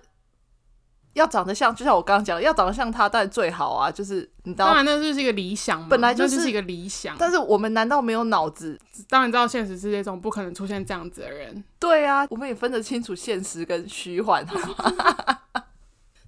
[1.13, 3.91] 要长得像，就像我刚刚讲的，要长得像他，当然最好啊。
[3.91, 7.15] 就是你知道，当然那就是一个理想嘛，本来就是，就是一个理想。
[7.17, 8.77] 但是我们难道没有脑子？
[9.07, 11.63] 当然知道现实世界中不可能出现这样子的人。
[11.79, 15.39] 对啊，我们也分得清楚现实跟虚幻，好吗？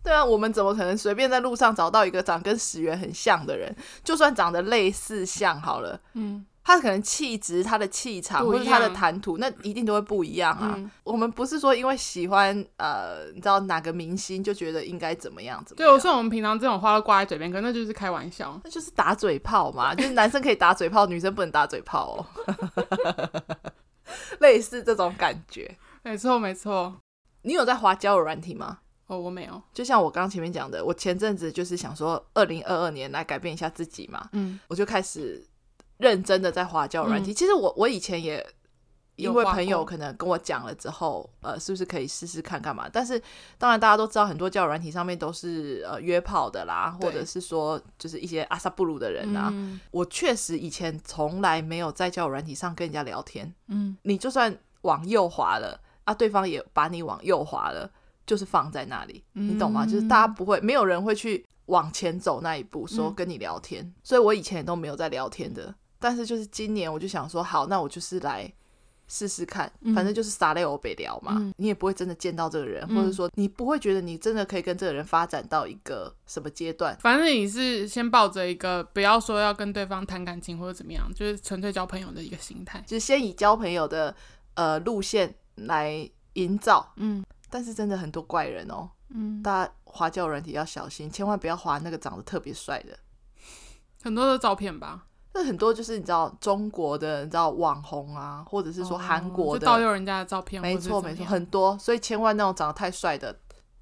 [0.04, 3.76] 对啊，我们怎么可能随便在路上找到一个长跟始源很像的人？
[4.04, 6.46] 就算长得类似像好了，嗯。
[6.64, 10.76] 他可能气质、他的气场或者他的谈吐，那一定都会不一样啊。
[10.78, 15.88] 嗯、我们不是说因为喜欢呃，你知道哪个明星就觉得应该怎么样怎么样。
[15.90, 19.94] 对，我说我们平常这种话都挂在嘴边，可那就是开玩笑， 那就是打嘴炮嘛。
[19.96, 22.26] 就是男生可以打嘴炮，女生不能打嘴炮哦。
[24.40, 26.96] 类似这种感觉，没错没错。
[27.42, 28.78] 你有在滑交友软体吗？
[29.08, 29.62] 哦，我没有。
[29.74, 34.30] 就像我刚前面讲的，我前阵子就是想说，二零二二年来改变一下自己嘛。
[34.34, 35.44] 嗯，我就开始。
[36.02, 38.44] 认真的在滑交友软体，嗯、其实我我以前也
[39.18, 42.90] 因为朋友可能跟我讲了之后，呃，是不是可以试试看干嘛？
[42.92, 43.22] 但是
[43.60, 49.50] 当然大家都知道，很多交友软体上面都是呃约炮的啦，或者是说就是一些阿萨布鲁的人啊。
[49.54, 53.54] 嗯、我确实以前从来没有在交友软体上跟人家聊天。
[53.68, 57.88] 嗯，你就算往右滑了啊，对方也把你往右滑了，
[58.26, 59.86] 就是放在那里，嗯、你懂吗？
[59.86, 63.84] 就是大家不会，没有人会去往前走那一步，说跟你聊天。
[63.84, 65.76] 嗯、所以我以前也都没有在聊天的。
[66.02, 68.52] 但是就是今年，我就想说，好，那我就是来
[69.08, 76.98] 试试看，嗯、反正就是撒泪欧北聊嘛，嗯、你也不会真的见到这个人，嗯、或者说你不会觉得你真的可以跟这个人发展到一个什么阶段。
[77.00, 84.16] 反正你是先抱着一个不要说要跟对方谈感情或者怎么样，就是纯粹交朋友的一个心态，就是先以交朋友的
[84.56, 86.92] 呃路线来营造。
[86.96, 88.90] 嗯，但是真的很多怪人哦。
[89.14, 92.98] 嗯，大家滑交友软体要小心，千万不要滑那个长得特别帅的。
[94.02, 103.38] 很多的照片吧，那很多就是你知道中国的，你知道网红啊，或者是说韩国的，盗用人家的照片，没错没错，很多，所以千万那种长得太帅的，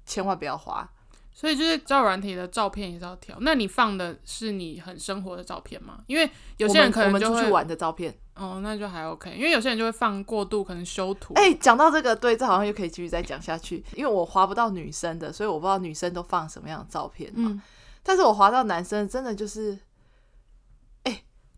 [0.06, 0.88] 千万不要滑。
[1.32, 3.34] 所以就是交友软体的照片也是要挑。
[3.40, 6.00] 那你放的是你很生活的照片吗？
[6.06, 8.14] 因为有些人可能出去玩的照片。
[8.34, 9.30] 哦，那就还 OK。
[9.34, 11.32] 因为有些人就会放过度，可能修图。
[11.34, 13.82] 哎、欸，讲到这个，对，这好像又可以继续再讲下去。
[13.94, 17.48] 因为我划不到女生的，所以我不知道女生都放什么样的照片嘛。
[17.50, 17.62] 嗯。
[18.02, 19.78] 但是我划到男生，真的就是，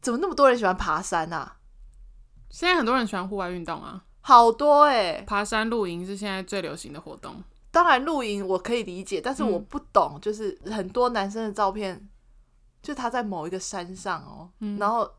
[0.02, 1.56] 怎么那么多人喜欢爬山啊？
[2.50, 5.24] 现在很多人喜欢户外运动啊，好多哎、欸。
[5.26, 7.42] 爬山露营是现在最流行的活动。
[7.70, 12.08] 当然露营我可以理解，但是我不懂，就是很多男生的照片，嗯、
[12.82, 15.10] 就他在某一个山上哦，嗯、然后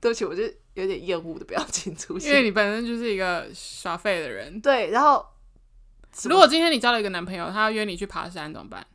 [0.00, 4.58] 对不起，我就有点厌恶的表情出现，因为你本身就是一个耍废的人。
[4.62, 5.22] 对，然后
[6.22, 8.86] 如果今天你交了一个男朋友，他要约你去爬山怎么办？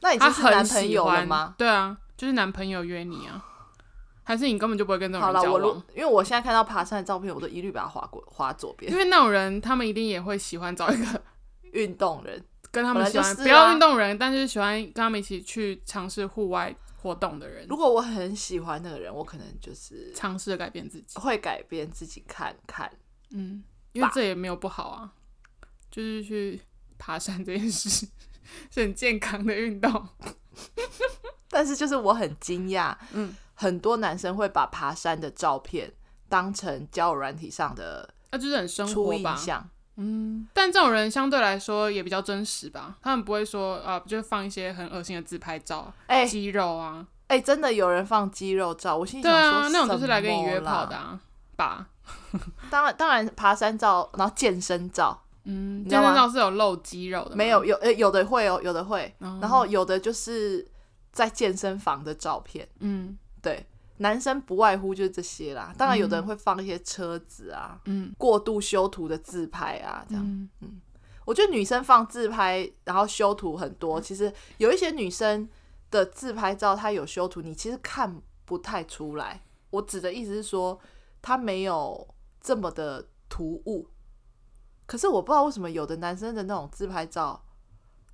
[0.00, 1.54] 那你就是男朋友了吗？
[1.58, 3.44] 对啊，就是男朋友约你啊，
[4.30, 5.52] 还是你根本就不会跟这种人交往？
[5.52, 11.22] 好了，我因为我现在看到爬山的照片，我都一律把它划过划左边，因为那种人他们一定也会喜欢找一个。
[11.72, 17.64] 运动人 跟他们喜欢，啊、不要运动人，但是喜欢跟他们一起去尝试户外活动的人。
[17.68, 22.90] 如果我很喜欢那个人，我可能就是尝试改变自己，会改变自己看看。
[23.30, 23.62] 嗯，
[23.92, 25.12] 因为这也没有不好啊，
[25.92, 26.60] 就是去
[26.98, 27.88] 爬山这件事
[28.68, 30.08] 是很健康的运动。
[31.48, 35.92] 但是就是我很惊讶，嗯，很多男生会把爬山的照片
[36.30, 39.38] 当成交友软体上的，那就是很生活吧。
[39.96, 51.20] 嗯，但这种人相对来说也比较真实吧，他们不会说啊，就放一些很恶心的自拍照，哎、欸，肌肉啊，哎、欸，真的有人放肌肉照，我心里想说，对啊，那种就是来跟你约炮的啊，
[51.54, 51.86] 吧？
[52.70, 60.66] 当然，当然，爬山照，然后健身照，嗯，健身照是有露肌肉的，没有，有，呃，有的会哦，有的会，嗯、然后有的就是
[61.12, 63.66] 在健身房的照片，嗯，对。
[64.02, 70.80] 男生不外乎就是这些啦，当然有的人会放一些车子啊，嗯，过度修图的自拍啊，这样，嗯，嗯，
[71.26, 75.46] 我觉得女生放自拍然后修图很多，其实有一些女生
[75.90, 79.42] 的自拍照她有修图，你其实看不太出来。
[79.68, 80.80] 我指的意思是说，
[81.20, 82.08] 她没有
[82.40, 83.86] 这么的突兀，
[84.86, 87.44] 可是我不知道为什么有的男生的那种自拍照。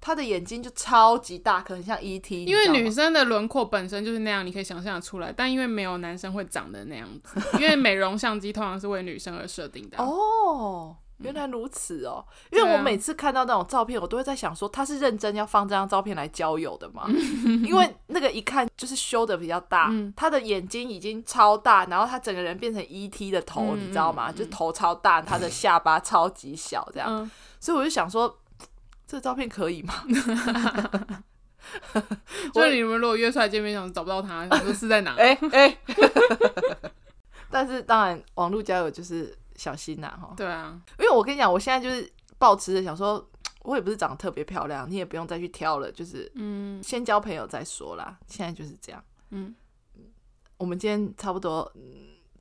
[0.06, 5.34] 他的眼睛就超级大，可能像 E.T.，因为女生的轮廓本身就是那样，你可以想象得出来。
[5.36, 9.98] 但因为没有男生会长的那样子，因为美容相机通常是为女生而设定的。
[9.98, 12.24] 哦，原来如此哦。
[12.52, 17.08] 因为我每次看到那种照片，我都会在想说，他是认真要放这张照片来交友的吗？
[17.66, 23.32] 因为那个一看就是修的比较大，他的眼睛已经超大，然后他整个人变成 E.T.
[23.32, 24.30] 的头，你知道吗？
[24.30, 27.28] 就头超大，他的下巴超级小，这样。
[27.58, 28.38] 所以我就想说。
[29.06, 29.94] 这照片可以吗？
[32.52, 35.14] 就是你们如果约出来见面，想找不到他，想说是在哪？
[35.18, 35.78] 哎哎。
[37.50, 40.34] 但是当然，网络交友就是小心呐，哈。
[40.36, 43.24] 对啊，因为我跟你讲，我现在就是抱持着想说，
[43.62, 48.18] 我也不是长得特别漂亮，你也不用再去挑了，就是嗯，先交朋友再说啦。
[48.26, 49.02] 现在就是这样。
[49.30, 49.54] 嗯，
[50.56, 51.72] 我们今天差不多，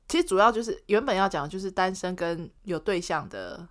[0.07, 3.67] 其实主要就是原本要讲的就是单身跟有对象的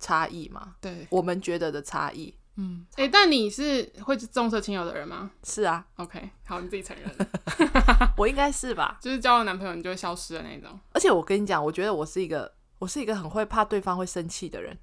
[0.00, 0.74] 差异嘛。
[0.80, 2.34] 对，我们觉得的差异。
[2.60, 5.30] 嗯，哎、欸，但你是会重色轻友的人吗？
[5.44, 7.28] 是啊，OK，好，你自己承认。
[8.18, 8.98] 我应该是吧？
[9.00, 10.76] 就是交了男朋友你就会消失的那种。
[10.92, 14.76] 而且我跟你讲，我觉得我是一个，我是一个很会怕对方会生气的人。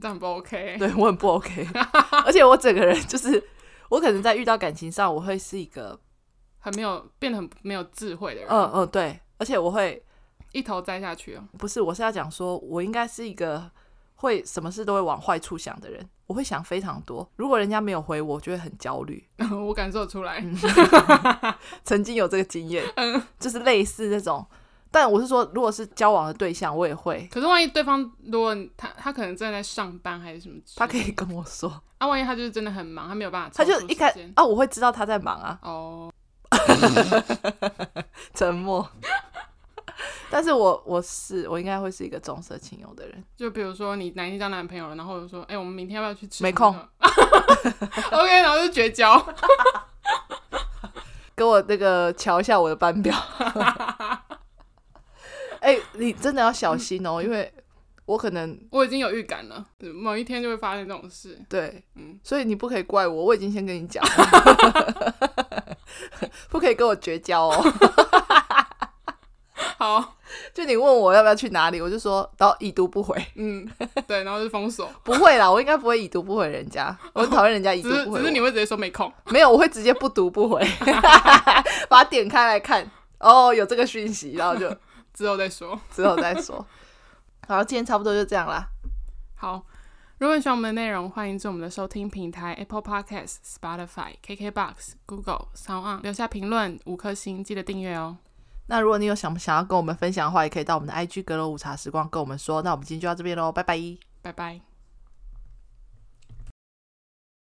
[0.00, 0.76] 这样不 OK？
[0.80, 1.68] 对，我很不 OK。
[2.24, 3.42] 而且我整个人就是，
[3.90, 6.00] 我可能在遇到感情上，我会是一个
[6.58, 8.48] 很没有变得很没有智慧的人。
[8.48, 9.20] 嗯嗯，对。
[9.36, 10.02] 而且我会
[10.52, 11.46] 一头栽下去哦。
[11.58, 13.70] 不是，我是要讲说，我应该是一个
[14.20, 16.06] 会什么事都会往坏处想的人。
[16.26, 19.26] 我会想非常多，如果人家没有回我，我就会很焦虑。
[19.66, 20.40] 我感受出来，
[21.82, 24.46] 曾经有这个经验，嗯， 就是类似这种。
[24.92, 27.28] 但我是说，如果是交往的对象，我也会。
[27.32, 31.68] 可是万一对方如果他他可能正在上班还是什么，他可以跟我说。
[31.98, 35.58] 啊，万一他就是真的很忙，他没有办法，他就一开啊，我会知道他在忙啊。
[35.62, 36.12] 哦，
[38.34, 38.88] 沉默。
[40.30, 46.44] 但是我我是我应该会是一个重色轻友的人， 就比如说你哪天交男朋友了，然后就说，哎、欸，我们明天要不要去吃？
[46.44, 46.68] 没空。
[48.12, 49.20] OK，然后就绝交。
[51.34, 53.16] 给我那个瞧一下我的班表。
[55.60, 57.52] 哎、欸，你真的要小心哦，因为
[58.06, 61.40] 我可能我已经有预感了，某一天就会发生这种事。
[61.48, 65.76] 对，嗯，所以你不可以怪我，我已经先跟你讲了，
[66.50, 67.64] 不可以跟我绝交哦。
[69.78, 70.16] 好，
[70.52, 73.16] 就你问我要不要去哪里，我就说，然后已读不回。
[73.36, 73.68] 嗯，
[74.06, 74.90] 对，然后就封锁。
[75.04, 78.04] 不会啦，我应该不会已读不回人家，我很讨厌人家已读不回。
[78.04, 79.12] 只是，只是你会直接说没空。
[79.26, 80.60] 没有，我会直接不读不回，
[81.88, 82.88] 把它点开来看。
[83.18, 84.74] 哦，有这个讯息，然后就
[85.14, 86.66] 之后再说，之后再说。
[87.46, 88.66] 好，今天差不多就这样啦。
[89.36, 89.62] 好，
[90.18, 98.16] 如果你喜欢我们的内容，欢迎至我们的收听平台 Apple Podcast、Spotify、KKBox、Google、SoundOn 留下评论五颗星，记得订阅哦。
[98.70, 102.62] 那如果你有想想要跟我们分享的话，也可以到我们的 IG 阁楼午茶时光跟我们说。
[102.62, 103.76] 那我们今天就到这边喽，拜拜，
[104.22, 104.69] 拜拜。